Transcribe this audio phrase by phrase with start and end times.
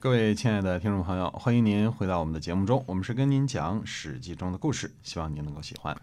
[0.00, 2.84] 各位亲爱的听众朋友，欢迎您回到我们的节目中。
[2.86, 5.96] 我们是跟您讲《史记》中的故事，希望您能够喜欢。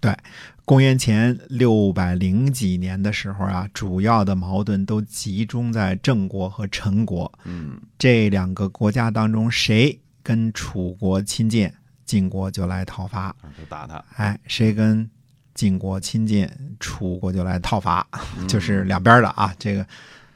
[0.00, 0.16] 对
[0.64, 11.68] 公元前六百零几年的时候啊，主要的矛盾都集中在郑国和陈国嗯，这两个国家当中，谁跟楚国亲近，
[12.04, 15.10] 晋国就来讨伐；就打他，哎，谁跟
[15.52, 16.48] 晋国亲近，
[16.78, 18.06] 楚国就来讨伐，
[18.38, 19.52] 嗯就是两边的啊。
[19.58, 19.84] 这个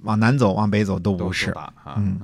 [0.03, 1.55] 往南走，往北走都都不是。
[1.97, 2.19] 嗯，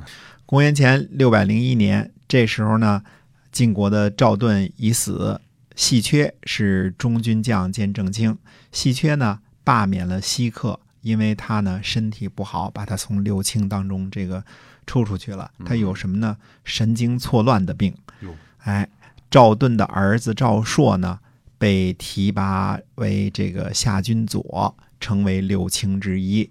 [0.47, 3.03] 公元前六百零一年，这时候呢，
[3.51, 5.41] 晋国的赵盾已死，
[5.75, 8.39] 细缺是中军将兼正卿。
[8.71, 14.45] 细缺呢罢免了西克，因为他呢身体不好，把他从六卿当中这个
[14.87, 15.51] 抽出去了。
[15.65, 16.37] 他有什么呢？
[16.63, 17.93] 神经错乱的病。
[18.21, 18.89] 哟，哎，
[19.29, 21.19] 赵盾的儿子赵朔呢，
[21.59, 26.49] 被提拔为这个夏军左，成为六卿之一。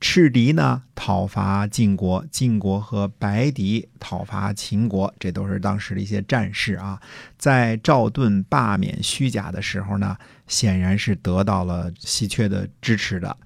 [0.00, 7.00] 赤狄呢讨伐晋国，晋国和白狄讨伐秦国，这都是当时的一些战事啊。
[7.36, 13.36] 在赵盾罢免虚假的时候呢，显然是得到了稀缺的支持的。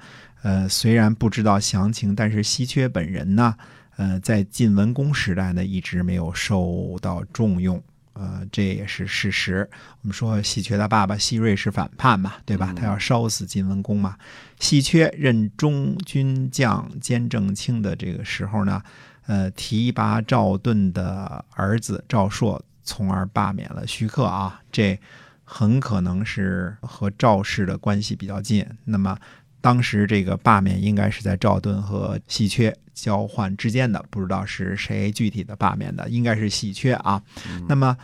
[0.43, 3.57] 呃，虽然不知道详情，但是稀缺本人呢，
[3.97, 7.83] 呃，在晋文公时代呢，一直没有受到重用。
[8.15, 9.69] 呃，这也是事实。
[10.03, 12.73] 我们说喜鹊的爸爸西瑞是反叛嘛，对吧？
[12.77, 14.17] 他要烧死晋文公嘛。
[14.59, 18.83] 喜鹊任中军将兼正卿的这个时候呢，
[19.27, 24.61] 呃，提拔赵盾的儿子赵朔，从而罢免了徐克啊。
[24.71, 24.99] 这
[25.45, 28.67] 很可能是和赵氏的关系比较近。
[28.85, 29.17] 那么
[29.63, 37.23] 当时这个罢免应该是在赵盾和细缺交换之间的，不知道是谁具体的罢免的，应该是细缺啊。
[37.69, 37.97] 那么，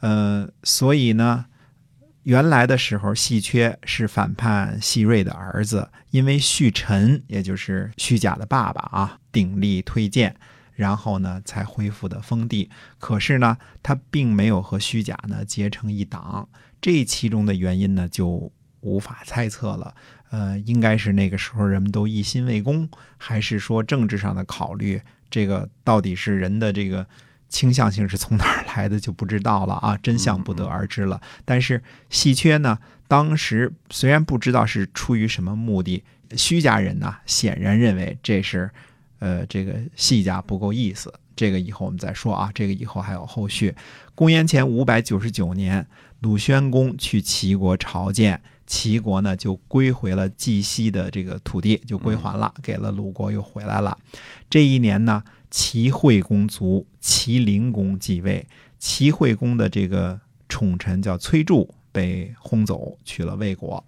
[0.00, 1.44] 呃，所以呢，
[2.22, 10.34] 原来的时候，细缺是反叛细锐的儿子，因为续臣，也就是虚假的爸爸啊，鼎力推荐，
[10.74, 12.70] 然后呢才恢复的封地。
[12.98, 16.48] 可是呢，他并没有和虚假呢结成一党，
[16.80, 19.94] 这其中的原因呢就无法猜测了。
[20.30, 25.00] 呃，应该是那个时候人们都一心为公，还是说政治上的考虑？
[25.28, 27.06] 这个到底是人的这个
[27.48, 31.20] 倾向性是从哪儿来的就不知道了啊，真相不得而知了。
[31.44, 36.02] 但是戏缺呢，当时虽然不知道是出于什么目的，
[36.36, 38.70] 虚家人呢显然认为这是，
[39.20, 41.12] 呃，这个戏家不够意思。
[41.36, 43.74] 这个以后我们再说啊，这个以后还有后续。
[44.14, 45.86] 公元前五百九十九年，
[46.20, 48.42] 鲁宣公去齐国朝见。
[48.70, 53.98] 齐国呢就归回了冀西的这个土地，就归还了，给了鲁国，又回来了。
[54.48, 58.46] 这一年呢，齐惠公卒，齐灵公继位。
[58.78, 63.84] 齐惠公的这个宠臣叫崔杼被轰走，去了魏国。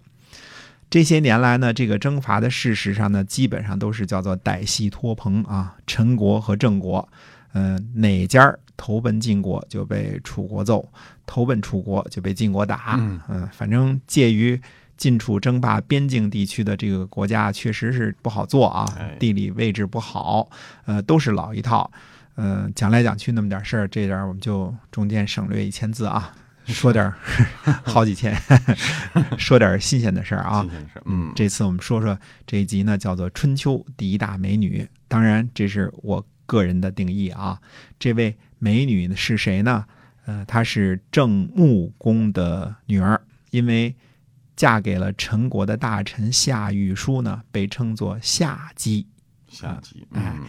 [0.89, 7.07] 这些年来呢，这个征伐的事实上呢，基本上都是叫做歹戏托棚啊，陈国和郑国，
[7.53, 10.87] 嗯、哪家儿投奔晋国就被楚国揍，
[11.25, 12.95] 投奔楚国就被晋国打，
[13.27, 13.47] 嗯。
[13.51, 14.59] 反正介于
[14.95, 20.49] 晋楚争霸边境地区的这个国家，确实是不好做啊哎，地理位置不好，
[20.85, 21.91] 呃，都是老一套，
[22.35, 26.33] 呃，讲来讲去那么点事儿，这点儿我们就中间省略一千字啊，
[26.65, 27.15] 说点儿
[27.83, 28.35] 好几千，
[29.37, 30.65] 说点儿新鲜的事儿啊。
[31.05, 34.83] 嗯，这次我们说说这一集呢，叫做《春秋第一大美女》。
[35.07, 37.59] 当然，这是我个人的定义啊。
[37.99, 39.85] 这位美女是谁呢？
[40.25, 43.93] 呃，她是郑穆公的女儿，因为
[44.55, 49.05] 嫁给了陈国的大臣夏玉书呢，被称作夏姬。
[49.49, 50.45] 夏姬，哎嗯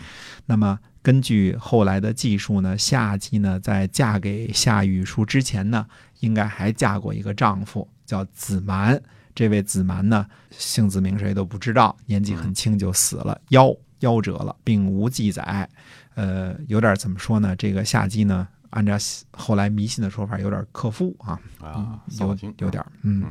[0.46, 5.84] 那么根据后来的记述呢，夏姬呢在嫁给夏玉书之前呢，
[6.20, 9.02] 应该还嫁过一个丈夫，叫子蛮。
[9.34, 15.68] 这位子蛮呢，姓子名谁都不知道，年纪很轻就死了，夭夭折了，并无记载。
[16.14, 17.56] 呃，有点怎么说呢？
[17.56, 18.96] 这个夏姬呢，按照
[19.32, 23.24] 后来迷信的说法，有点克夫啊，啊，有有点嗯，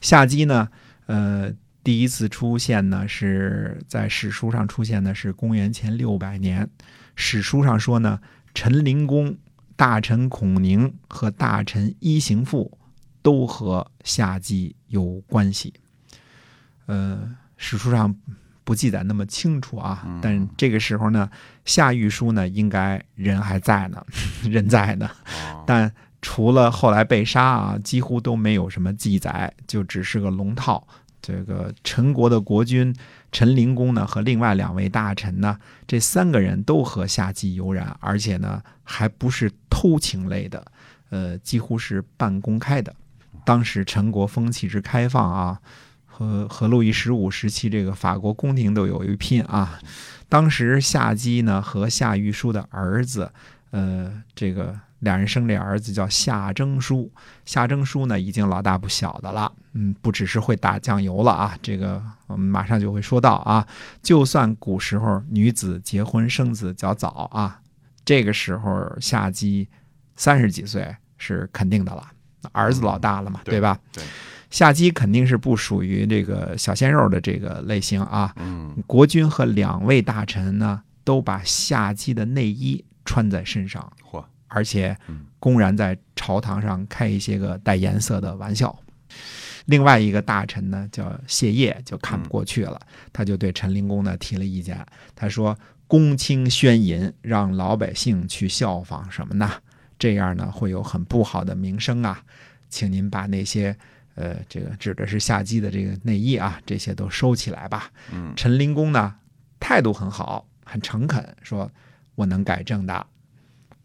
[0.00, 0.68] 夏姬呢，
[1.06, 1.52] 呃，
[1.82, 6.68] 第一次出现呢是在史书上出现的是公元前六百年，
[7.16, 8.20] 史书上说呢，
[8.54, 9.36] 陈灵公、
[9.74, 12.78] 大臣孔宁和大臣伊行父
[13.22, 15.74] 都和夏姬有关系。
[16.86, 18.14] 呃，史书上
[18.68, 21.30] 不记载那么清楚啊，嗯但这个时候呢，
[21.64, 24.04] 夏玉书呢应该人还在呢，
[24.44, 30.86] 人在呢，啊但除了后来被杀啊，几乎都没有什么记载，就只是个龙套。
[31.22, 32.94] 这个陈国的国君
[33.32, 40.62] 陈灵公呢，和另外两位大臣呢，这三个人都和夏姬有染，而且呢，还不是偷情类的，
[41.08, 42.94] 呃，几乎是半公开的。
[43.46, 45.58] 当时陈国风气之开放啊，
[46.18, 49.78] 和和路易十五时期这个法国宫廷都有一拼啊。
[50.28, 53.30] 当时夏姬呢和夏玉书的儿子，
[53.70, 57.08] 呃，这个俩人生这儿子叫夏征舒。
[57.44, 61.56] 夏征舒呢已经老大不小的了，嗯，不只是会打酱油了啊。
[61.62, 63.64] 这个我们马上就会说到啊。
[64.02, 67.60] 就算古时候女子结婚生子较早啊，
[68.04, 69.68] 这个时候夏姬
[70.16, 72.10] 三十几岁是肯定的了，
[72.50, 73.78] 儿子老大了嘛，对吧？
[73.92, 74.02] 对。
[74.50, 78.34] 夏姬肯定是不属于这个小鲜肉的这个类型啊。
[78.36, 88.74] 嗯国君和两位大臣呢，都把夏姬的内衣穿在身上，嚯，而且嗯公然在朝堂上开一些个带颜色的玩笑。
[89.66, 92.80] 另外一个大臣呢，叫谢烨，就看不过去了，
[93.12, 94.82] 他就对陈灵公呢提了意见。
[95.14, 95.54] 他说
[95.86, 99.50] ：“公卿宣淫，让老百姓去效仿什么呢？
[99.98, 102.22] 这样呢会有很不好的名声啊，
[102.70, 103.76] 请您把那些。”
[104.18, 107.88] 呃，这个指的是夏姬的这个内衣啊，这些都收起来吧。
[108.12, 109.14] 嗯陈灵公呢，
[109.60, 111.70] 态度很好，很诚恳，说
[112.16, 113.06] 我能改正的。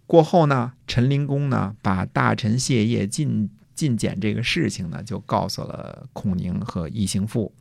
[0.07, 7.53] 过后呢，陈灵公呢，把大臣谢烨进进谏这个事情呢，就告诉了孔宁和异行父。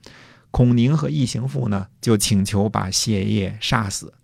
[0.50, 4.14] 孔宁和异行父呢，就请求把谢烨杀死。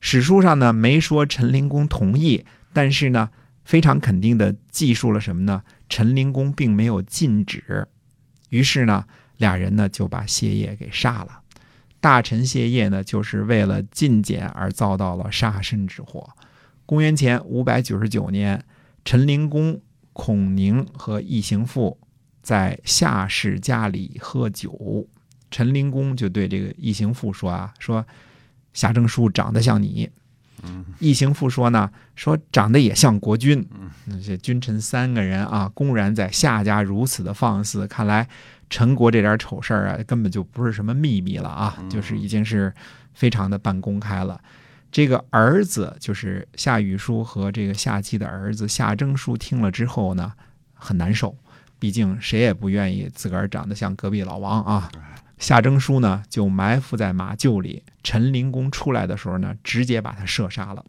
[0.00, 2.44] 史书上呢，没说陈灵公同意，
[2.74, 3.30] 但是呢，
[3.70, 5.62] 非常肯定的记述了什么呢？
[5.88, 7.86] 陈灵公并没有禁止，
[8.48, 9.04] 于是呢，
[9.36, 11.40] 俩人呢就把谢烨给杀了。
[12.00, 16.28] 大臣谢烨呢，就是为了进谏而遭到了杀身之祸。
[16.84, 18.60] 公元前五百九十九年，
[19.04, 19.80] 陈灵公、
[20.12, 21.96] 孔宁和异行父
[22.42, 25.06] 在夏氏家里喝酒，
[25.48, 28.04] 陈灵公就对这个异行父说啊，说
[28.72, 30.10] 夏征舒长得像你。
[30.64, 33.66] 嗯异行父说呢，说长得也像国君。
[33.72, 38.28] 嗯那这君臣三个人啊，公然在夏家如此的放肆，看来
[38.68, 42.72] 陈国这点丑事儿啊，根本就不是什么秘密了啊，嗯就是已经是
[43.14, 44.40] 非常的半公开了。
[44.92, 50.32] 这个儿子就是夏雨叔和这个夏姬的儿子夏征舒，听了之后呢，
[50.74, 51.36] 很难受，
[51.78, 54.90] 毕竟谁也不愿意自个儿长得像隔壁老王啊。
[55.40, 57.82] 夏征舒呢，就埋伏在马厩里。
[58.04, 60.84] 陈灵公出来的时候呢，直接把他射杀了。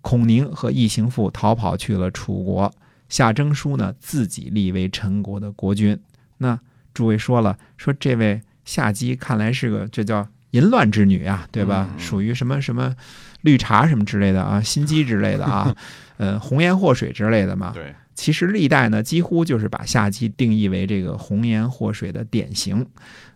[0.00, 2.72] 孔宁和异行父逃跑去了楚国，
[3.08, 5.98] 夏征舒呢自己立为陈国的国君。
[6.38, 6.58] 那
[6.92, 11.88] 诸位说了，说这位夏姬看来是个这叫淫乱之女啊，对吧？
[11.98, 12.94] 属于什么什么
[13.42, 15.74] 绿茶什么之类的啊，心机之类的啊，
[16.16, 17.72] 呃，红颜祸水之类的嘛。
[17.74, 22.84] 对，其实历代呢，几乎就是把夏姬定义为这个红颜祸水的典型。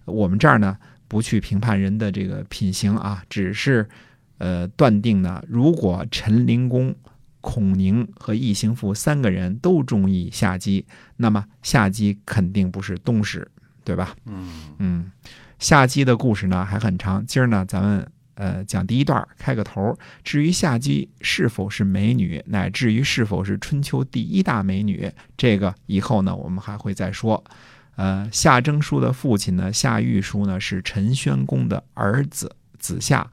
[0.04, 0.76] 我们这儿呢，
[1.06, 3.88] 不去评判人的这个品行啊，只是
[4.38, 6.92] 呃断定呢，如果陈灵公、
[7.40, 10.84] 孔宁和异行父三个人都中意夏姬，
[11.16, 13.48] 那么夏姬肯定不是东施，
[13.84, 14.16] 对吧？
[14.26, 15.12] 嗯嗯，
[15.60, 19.96] 夏姬的故事呢还很长，今儿呢咱们呃讲第一段，开个头。
[20.22, 27.42] 至于夏姬是否是美女，乃至于是否是春秋第一大美女，这个以后呢我们还会再说。
[27.96, 33.30] 呃，夏征舒的父亲呢，夏玉书呢是陈宣公的儿子子夏，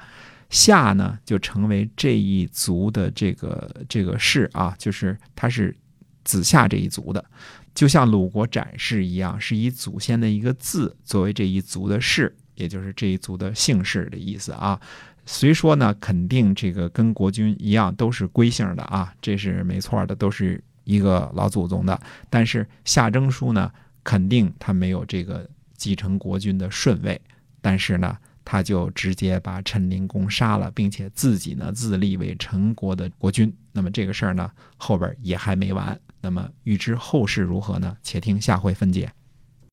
[0.50, 5.74] 夏呢就成为这一族的这个这个氏啊，就是他是
[6.26, 7.24] 子夏这一族的。
[7.74, 14.80] 就像鲁国展示一样，是以祖先的一个字作为这一族的氏，也就是这一族的姓氏的意思啊。
[15.26, 22.00] 虽说呢，肯定这个跟国君一样都是归姓的啊，这是没错的，都是一个老祖宗的。
[22.30, 23.72] 但是夏征舒呢，
[24.04, 25.48] 肯定他没有这个
[25.78, 27.20] 继承国君的顺位，
[27.62, 33.54] 但是呢，他就直接把陈灵公杀了，并且自己呢自立为陈国的国君。
[33.72, 35.98] 那么这个事儿呢，后边也还没完。
[36.22, 37.96] 那么欲知后事如何呢？
[38.02, 39.10] 且听下回分解。